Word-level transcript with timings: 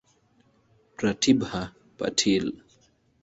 Pratibha 0.97 1.61
Patil. 1.97 2.57